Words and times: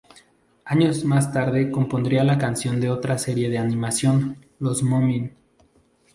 Años 0.65 1.03
más 1.05 1.31
tarde 1.31 1.69
compondría 1.69 2.23
la 2.23 2.39
canción 2.39 2.81
de 2.81 2.89
otra 2.89 3.19
serie 3.19 3.51
de 3.51 3.59
animación, 3.59 4.43
Los 4.57 4.81
Moomin. 4.81 5.31